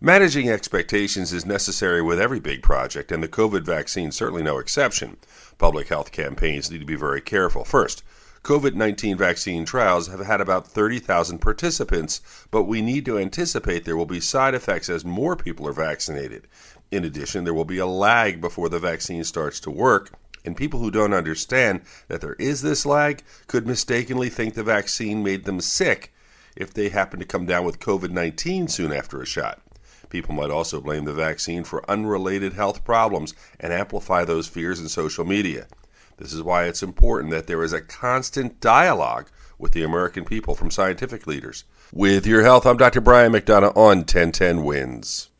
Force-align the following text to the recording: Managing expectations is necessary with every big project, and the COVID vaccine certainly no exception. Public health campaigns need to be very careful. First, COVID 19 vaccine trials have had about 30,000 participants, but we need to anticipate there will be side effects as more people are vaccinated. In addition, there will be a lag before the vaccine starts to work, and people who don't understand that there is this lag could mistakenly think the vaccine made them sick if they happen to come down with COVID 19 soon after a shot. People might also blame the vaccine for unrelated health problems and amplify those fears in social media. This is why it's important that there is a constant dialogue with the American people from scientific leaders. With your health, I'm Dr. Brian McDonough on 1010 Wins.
Managing 0.00 0.50
expectations 0.50 1.32
is 1.32 1.46
necessary 1.46 2.02
with 2.02 2.20
every 2.20 2.40
big 2.40 2.62
project, 2.62 3.12
and 3.12 3.22
the 3.22 3.28
COVID 3.28 3.64
vaccine 3.64 4.10
certainly 4.10 4.42
no 4.42 4.58
exception. 4.58 5.16
Public 5.56 5.86
health 5.88 6.10
campaigns 6.10 6.68
need 6.68 6.80
to 6.80 6.84
be 6.84 6.96
very 6.96 7.20
careful. 7.20 7.64
First, 7.64 8.02
COVID 8.42 8.74
19 8.74 9.16
vaccine 9.16 9.64
trials 9.64 10.08
have 10.08 10.18
had 10.18 10.40
about 10.40 10.66
30,000 10.66 11.38
participants, 11.38 12.20
but 12.50 12.64
we 12.64 12.82
need 12.82 13.06
to 13.06 13.18
anticipate 13.18 13.84
there 13.84 13.96
will 13.96 14.04
be 14.04 14.20
side 14.20 14.52
effects 14.52 14.90
as 14.90 15.04
more 15.04 15.36
people 15.36 15.66
are 15.68 15.72
vaccinated. 15.72 16.48
In 16.90 17.04
addition, 17.04 17.44
there 17.44 17.54
will 17.54 17.64
be 17.64 17.78
a 17.78 17.86
lag 17.86 18.40
before 18.40 18.68
the 18.68 18.80
vaccine 18.80 19.22
starts 19.22 19.60
to 19.60 19.70
work, 19.70 20.10
and 20.44 20.56
people 20.56 20.80
who 20.80 20.90
don't 20.90 21.14
understand 21.14 21.82
that 22.08 22.20
there 22.20 22.34
is 22.34 22.62
this 22.62 22.84
lag 22.84 23.22
could 23.46 23.66
mistakenly 23.66 24.28
think 24.28 24.54
the 24.54 24.64
vaccine 24.64 25.22
made 25.22 25.44
them 25.44 25.60
sick 25.60 26.12
if 26.56 26.74
they 26.74 26.88
happen 26.88 27.20
to 27.20 27.24
come 27.24 27.46
down 27.46 27.64
with 27.64 27.78
COVID 27.78 28.10
19 28.10 28.66
soon 28.66 28.92
after 28.92 29.22
a 29.22 29.26
shot. 29.26 29.63
People 30.08 30.34
might 30.34 30.50
also 30.50 30.80
blame 30.80 31.04
the 31.04 31.12
vaccine 31.12 31.64
for 31.64 31.88
unrelated 31.90 32.52
health 32.52 32.84
problems 32.84 33.34
and 33.58 33.72
amplify 33.72 34.24
those 34.24 34.46
fears 34.46 34.80
in 34.80 34.88
social 34.88 35.24
media. 35.24 35.66
This 36.16 36.32
is 36.32 36.42
why 36.42 36.64
it's 36.64 36.82
important 36.82 37.32
that 37.32 37.46
there 37.46 37.62
is 37.62 37.72
a 37.72 37.80
constant 37.80 38.60
dialogue 38.60 39.28
with 39.58 39.72
the 39.72 39.82
American 39.82 40.24
people 40.24 40.54
from 40.54 40.70
scientific 40.70 41.26
leaders. 41.26 41.64
With 41.92 42.26
your 42.26 42.42
health, 42.42 42.66
I'm 42.66 42.76
Dr. 42.76 43.00
Brian 43.00 43.32
McDonough 43.32 43.76
on 43.76 43.98
1010 43.98 44.64
Wins. 44.64 45.30